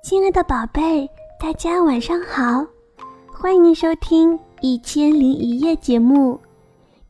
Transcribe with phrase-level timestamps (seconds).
[0.00, 1.08] 亲爱的宝贝，
[1.40, 2.64] 大家晚上好，
[3.32, 6.40] 欢迎收听《一千零一夜》节目。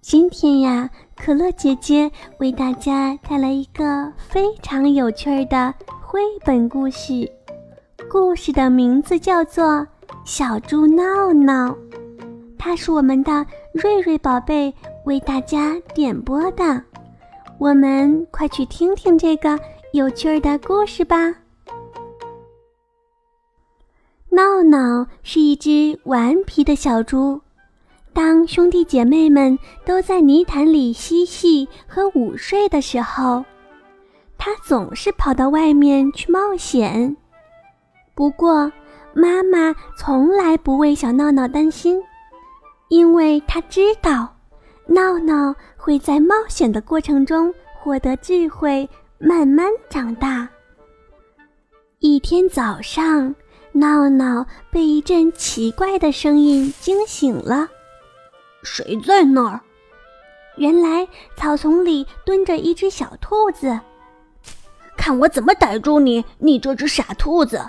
[0.00, 7.30] 今天呀，可乐姐姐为大家带来一个非常有趣的绘本故事，
[8.10, 9.64] 故事的名字叫做
[10.24, 11.70] 《小猪闹闹》，
[12.58, 14.74] 它是我们的瑞瑞宝贝
[15.04, 16.82] 为大家点播的。
[17.58, 19.58] 我们快去听听这个
[19.92, 21.34] 有趣儿的故事吧。
[24.38, 27.40] 闹闹是一只顽皮的小猪。
[28.12, 33.44] 当兄弟姐妹们都在泥潭里嬉戏和午睡的时候，
[34.38, 37.16] 他总是跑到外面去冒险。
[38.14, 38.70] 不过，
[39.12, 42.00] 妈妈从来不为小闹闹担心，
[42.90, 44.36] 因为她知道，
[44.86, 50.48] 闹闹会在冒险的过程中获得智慧，慢慢长大。
[51.98, 53.34] 一天早上。
[53.78, 57.68] 闹闹被一阵奇怪的声音惊醒了，
[58.64, 59.60] 谁在那儿？
[60.56, 63.78] 原来草丛里蹲着一只小兔子。
[64.96, 67.64] 看我怎么逮住你，你这只傻兔子！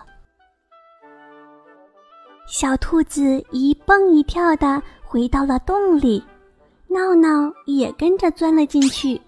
[2.48, 6.24] 小兔子一蹦一跳的回到了洞里，
[6.88, 9.22] 闹闹也跟着钻了进去。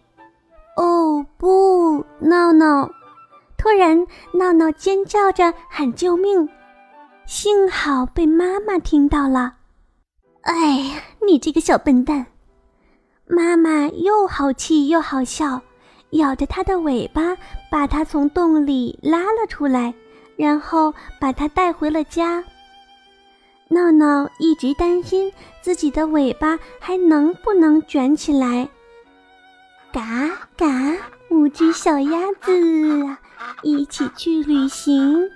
[0.77, 2.89] 哦不，闹闹！
[3.55, 6.49] 突然，闹闹尖叫着喊救命。
[7.31, 9.53] 幸好被妈妈听到了，
[10.41, 12.25] 哎呀，你这个小笨蛋！
[13.25, 15.61] 妈妈又好气又好笑，
[16.09, 17.37] 咬着它的尾巴，
[17.71, 19.93] 把它从洞里拉了出来，
[20.35, 22.43] 然后把它带回了家。
[23.69, 28.67] 闹闹一直担心自己的尾巴还能不能卷起来。
[29.93, 30.67] 嘎嘎，
[31.29, 32.51] 五只小鸭子
[33.63, 35.29] 一起去旅行。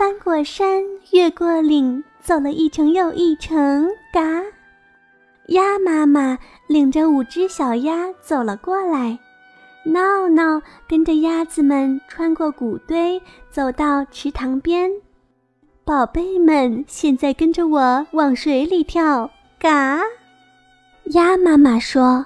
[0.00, 3.86] 翻过山，越过岭，走了一程又一程。
[4.10, 4.42] 嘎，
[5.48, 9.18] 鸭妈妈领着五只小鸭走了过来。
[9.84, 13.20] 闹闹跟着鸭子们穿过谷堆，
[13.50, 14.90] 走到池塘边。
[15.84, 19.30] 宝贝们，现在跟着我往水里跳。
[19.58, 20.00] 嘎，
[21.12, 22.24] 鸭妈妈说：“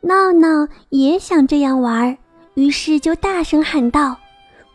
[0.00, 2.16] 闹闹也想这样玩，
[2.54, 4.16] 于是就大声喊道。”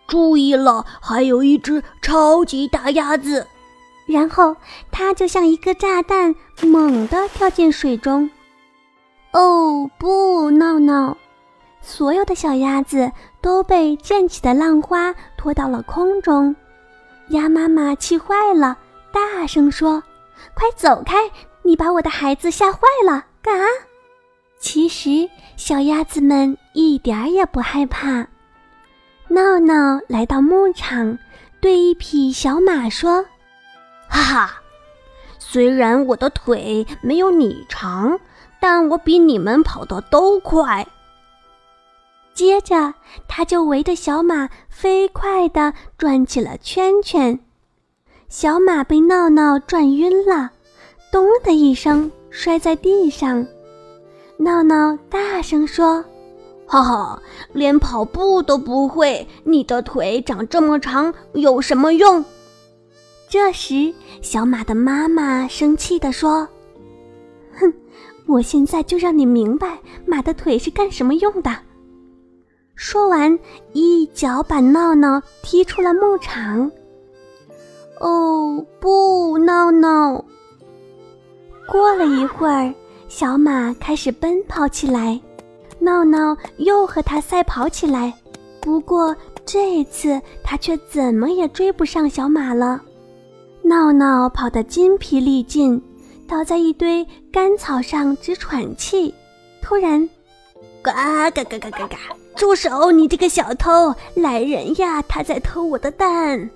[0.10, 3.48] 注意了，还有一只超级大鸭子。
[4.08, 4.56] 然后
[4.92, 8.30] 它就像一个炸弹，猛地跳进水中。
[9.32, 11.16] 哦不，闹闹！
[11.82, 16.56] 所有的小鸭子都被溅起的浪花拖到了空中。
[17.30, 18.76] 鸭妈妈气坏了，
[19.14, 20.02] 大声说
[20.56, 21.16] ：“快走开！
[21.62, 23.68] 你把我的孩子吓坏了！”干啊！
[24.60, 28.28] 其实小鸭子们一点儿也不害怕。
[29.30, 31.18] 闹闹来到牧场，
[31.62, 33.24] 对一匹小马说
[34.10, 34.62] ：“哈哈，
[35.38, 38.20] 虽然我的腿没有你长，
[38.60, 40.88] 但我比你们跑得都快。”
[42.34, 42.96] 接着，
[43.28, 47.40] 他就围着小马飞快地转起了圈圈。
[48.30, 50.50] 小马被闹闹转晕了，
[51.12, 53.46] 咚的一声摔在地上。
[54.38, 56.04] 闹闹大声说。
[56.72, 57.20] 哈哈，
[57.52, 62.24] 连跑步都不会，你的腿长这么长有什么用？
[63.28, 63.92] 这时，
[64.22, 66.48] 小马的妈妈生气地说
[67.60, 67.74] ：“哼，
[68.28, 71.52] 我现在就让你明白马的腿是干什么用的。”
[72.78, 73.40] 说完，
[73.74, 76.72] 一脚把闹闹踢出了牧场。
[78.00, 80.24] 哦不，闹闹！
[81.68, 82.72] 过了一会儿，
[83.08, 85.20] 小马开始奔跑起来。
[85.80, 88.14] 闹闹又和他赛跑起来，
[88.60, 92.82] 不过这次他却怎么也追不上小马了。
[93.62, 95.82] 闹闹跑得筋疲力尽，
[96.28, 99.14] 倒在一堆干草上直喘气。
[99.62, 100.08] 突然，
[100.82, 101.98] 嘎嘎嘎嘎嘎嘎！
[102.36, 102.92] 住手！
[102.92, 103.94] 你这个小偷！
[104.16, 105.02] 来人呀！
[105.04, 106.50] 他在偷我的蛋！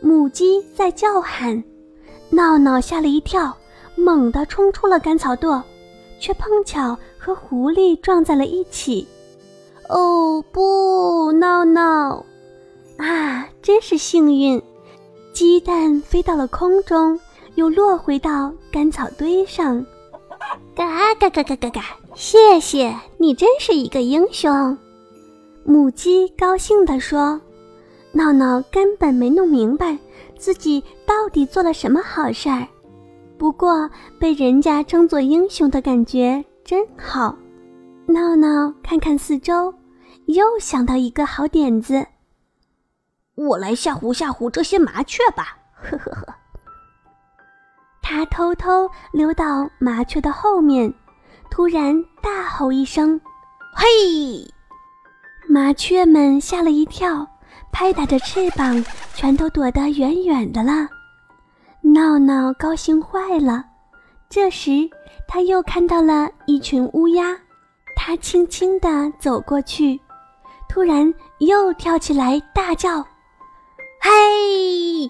[0.00, 1.62] 母鸡在叫喊。
[2.30, 3.56] 闹闹吓了一跳，
[3.94, 5.62] 猛地冲出了干草垛。
[6.24, 9.06] 却碰巧和狐狸撞在了一起，
[9.90, 12.24] 哦不，闹闹！
[12.96, 14.62] 啊，真是幸运！
[15.34, 17.20] 鸡蛋飞到了空中，
[17.56, 19.84] 又落回到干草堆上。
[20.74, 21.82] 嘎嘎嘎嘎嘎嘎！
[22.14, 24.78] 谢谢你，真是一个英雄！
[25.62, 27.38] 母鸡高兴地说
[28.12, 29.98] ：“闹闹根本没弄明白
[30.38, 32.66] 自己到底做了什么好事儿。”
[33.44, 37.36] 不过被人家称作英雄的感觉真好。
[38.06, 39.70] 闹闹看看四周，
[40.28, 42.06] 又想到一个好点子。
[43.34, 45.58] 我来吓唬吓唬这些麻雀吧。
[45.74, 46.34] 呵呵呵。
[48.00, 50.90] 他偷偷溜到麻雀的后面，
[51.50, 53.20] 突然大吼一声
[53.76, 54.50] ：“嘿！”
[55.46, 57.28] 麻雀们吓了一跳，
[57.70, 58.82] 拍打着翅膀，
[59.12, 60.88] 全都躲得远远的了。
[61.94, 63.64] 闹闹高兴坏了。
[64.28, 64.90] 这时，
[65.28, 67.38] 他又看到了一群乌鸦，
[67.94, 68.88] 他轻轻地
[69.20, 70.00] 走过去，
[70.68, 73.00] 突然又跳起来大叫
[74.02, 75.08] ：“嘿！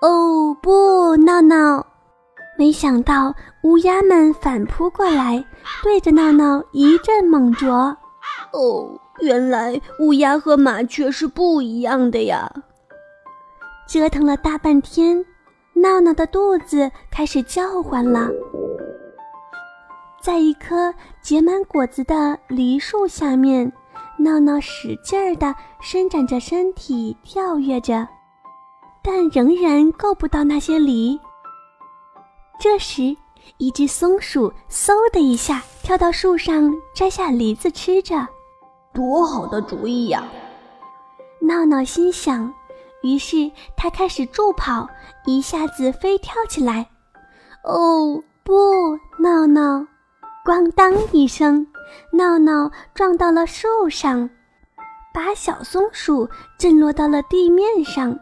[0.00, 1.86] 哦不，闹闹！”
[2.58, 3.32] 没想到
[3.62, 5.44] 乌鸦们反扑过来，
[5.84, 7.96] 对着闹闹一阵猛啄。
[8.52, 12.52] 哦，原来乌鸦和麻雀是不一样的呀！
[13.86, 15.24] 折腾了大半天，
[15.74, 18.28] 闹闹的肚子开始叫唤了。
[20.20, 23.72] 在一棵结满果子的梨树下面，
[24.18, 28.06] 闹闹使劲儿地伸展着身体，跳跃着，
[29.02, 31.18] 但仍然够不到那些梨。
[32.60, 33.16] 这时，
[33.56, 38.28] 一只松鼠嗖的一下跳到树上，摘下梨子吃着。
[38.94, 40.22] 多好的主意呀！
[41.40, 42.54] 闹闹心想。
[43.02, 44.88] 于是他开始助跑，
[45.26, 46.88] 一下子飞跳起来。
[47.64, 49.86] 哦不，闹闹！
[50.44, 51.66] 咣当一声，
[52.12, 54.28] 闹闹撞到了树上，
[55.14, 56.28] 把小松鼠
[56.58, 58.18] 震落到了地面上，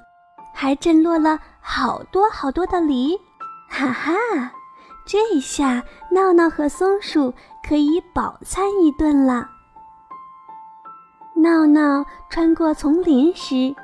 [0.55, 3.19] 还震落了好多好多的梨。
[3.71, 4.13] 哈哈，
[5.07, 7.33] 这下闹闹和松鼠
[7.67, 9.49] 可以饱餐一顿了。
[11.37, 13.75] 闹闹穿过丛林时，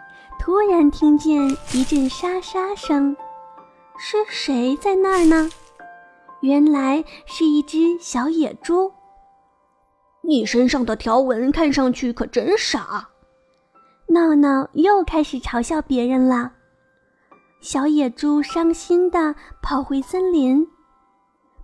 [0.46, 1.44] 突然听见
[1.74, 3.16] 一阵沙沙声，
[3.98, 5.50] 是谁在那儿呢？
[6.40, 8.92] 原来是一只小野猪。
[10.22, 13.08] 你身上的条纹看上去可真傻。
[14.06, 16.52] 闹闹又开始嘲笑别人了。
[17.60, 20.64] 小野猪伤心地跑回森林。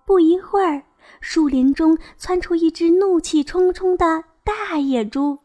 [0.05, 0.83] 不一会儿，
[1.21, 5.39] 树林中窜出一只怒气冲冲的大野猪。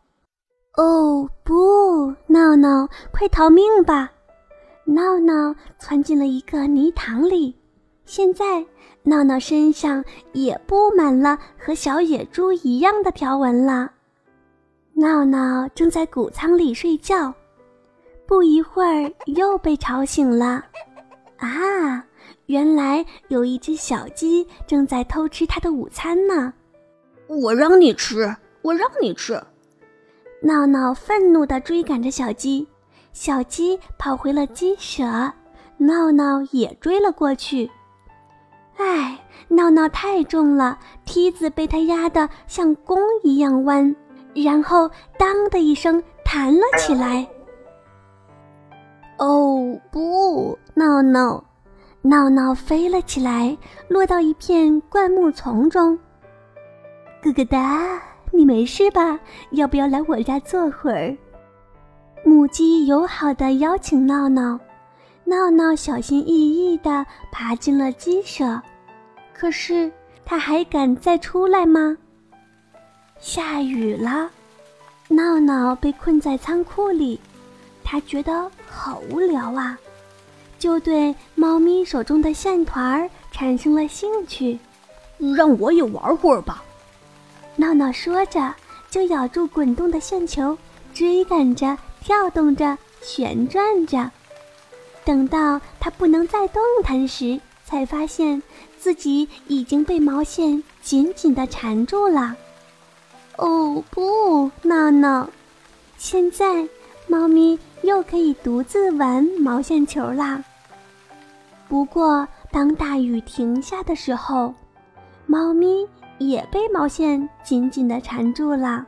[0.78, 4.12] 哦不，闹闹，快逃命吧！
[4.86, 7.56] 闹闹窜进了一个泥塘里。
[8.06, 8.64] 现在，
[9.02, 10.04] 闹闹身上
[10.34, 13.92] 也布满了和小野猪一样的条纹了。
[14.94, 17.34] 闹闹正在谷仓里睡觉。
[18.28, 20.64] 不一会儿又被吵醒了，
[21.38, 22.06] 啊，
[22.46, 26.54] 原来有一只小鸡正在偷吃它的午餐呢！
[27.26, 29.42] 我让你吃，我让你吃！
[30.42, 32.68] 闹闹愤怒地追赶着小鸡，
[33.12, 35.04] 小鸡跑回了鸡舍，
[35.78, 37.69] 闹闹也追了过去。
[38.78, 43.95] 唉，闹闹太重了，梯子被它压得像弓一样弯，
[44.36, 47.28] 然后当的一声弹了起来。
[49.18, 51.44] 哦不，闹闹，
[52.04, 53.57] 闹闹飞了起来，
[53.88, 55.98] 落到一片灌木丛中。
[57.24, 58.00] 咯咯哒，
[58.38, 59.19] 你没事吧？
[59.50, 61.18] 要不要来我家坐会儿？
[62.24, 64.60] 母鸡友好的邀请闹闹，
[65.24, 68.62] 闹闹小心翼翼地爬进了鸡舍。
[69.34, 69.92] 可是，
[70.24, 71.98] 它还敢再出来吗？
[73.18, 74.30] 下雨了，
[75.07, 77.19] 闹闹被困在仓库里。
[77.83, 79.75] 他觉得好无聊啊，
[80.60, 84.59] 就对猫咪手中的线团产生了兴趣。
[85.35, 86.64] 让我也玩会儿吧，
[87.57, 88.54] 闹闹说着，
[88.90, 90.57] 就咬住滚动的线球，
[90.94, 94.09] 追赶着、跳动着、旋转着。
[95.04, 98.42] 等到它不能再动弹时，才发现
[98.80, 102.35] 自己已经被毛线紧紧地缠住了。
[103.35, 105.30] 哦不，闹闹，
[105.97, 106.66] 现在
[107.07, 107.59] 猫咪。
[107.83, 110.44] 又可以独自玩毛线球啦。
[111.69, 114.52] 不过，当大雨停下的时候，
[115.28, 115.87] 猫咪
[116.19, 118.86] 也被毛线紧紧地缠住了。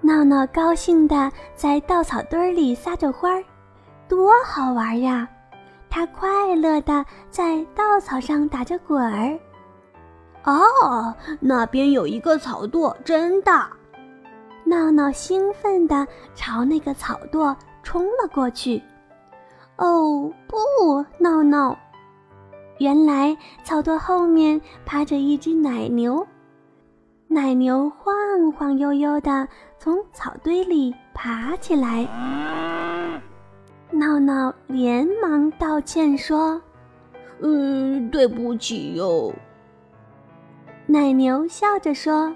[0.00, 3.44] 闹闹高兴地在稻草堆里撒着欢儿，
[4.08, 5.28] 多好玩呀！
[5.88, 9.38] 它快乐地在稻草上打着滚儿。
[10.44, 13.70] 哦，那边有一个草垛，真大！
[14.64, 17.54] 闹闹兴奋地朝那个草垛。
[17.86, 18.82] 冲了过去，
[19.76, 21.78] 哦不，闹闹！
[22.78, 26.26] 原来草垛后面趴着一只奶牛，
[27.28, 28.14] 奶牛晃
[28.52, 29.46] 晃悠悠地
[29.78, 32.06] 从草堆里爬起来。
[33.90, 36.60] 闹闹连忙道歉说
[37.40, 39.32] ：“嗯，对不起哟。”
[40.86, 42.34] 奶牛笑着说：“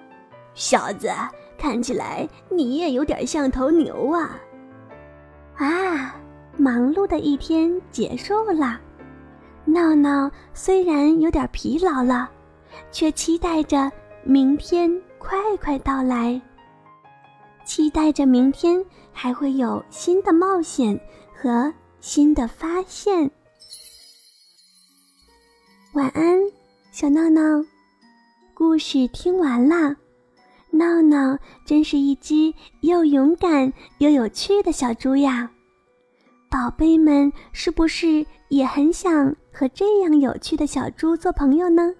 [0.55, 1.11] 小子，
[1.59, 4.39] 看起来你也有点像头牛啊。”
[5.59, 6.15] 啊，
[6.57, 8.81] 忙碌的一天结束了。
[9.69, 12.31] 闹闹虽然有点疲劳了，
[12.91, 13.93] 却期待着
[14.25, 16.41] 明天快快到来，
[17.67, 18.83] 期待着明天
[19.13, 20.99] 还会有新的冒险
[21.35, 23.31] 和新的发现。
[25.93, 26.39] 晚安，
[26.91, 27.43] 小闹闹。
[28.55, 29.95] 故事听完了，
[30.71, 35.51] 闹闹真是一只又勇敢又有趣的小猪呀！
[36.51, 39.35] 宝贝们，是不是也很想？
[39.53, 41.95] 和这样有趣的小猪做朋友呢？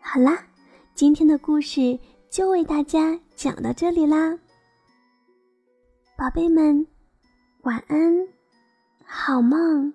[0.00, 0.46] 好啦，
[0.94, 1.98] 今天的故事
[2.30, 4.38] 就为大家讲到这里啦，
[6.16, 6.86] 宝贝们，
[7.62, 8.28] 晚安，
[9.04, 9.92] 好梦。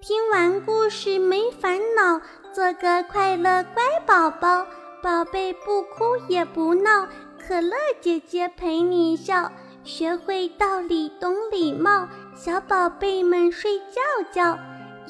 [0.00, 2.20] 听完故事没烦恼，
[2.52, 4.66] 做个快乐乖宝宝，
[5.02, 7.06] 宝贝不哭也不闹，
[7.38, 9.52] 可乐姐姐陪你笑。
[9.82, 14.58] 学会道理，懂礼貌，小宝贝们睡觉觉。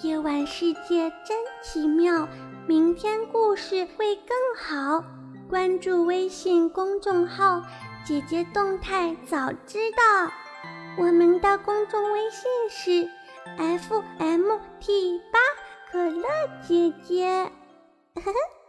[0.03, 2.29] 夜晚世界真奇妙，
[2.67, 5.05] 明天故事会更好。
[5.49, 7.61] 关注微信公众号
[8.07, 10.33] “姐姐动态”，早知道。
[10.97, 13.11] 我们的公众微信是
[13.57, 15.39] f m t 八
[15.91, 16.29] 可乐
[16.67, 17.51] 姐姐。
[18.15, 18.60] 呵呵。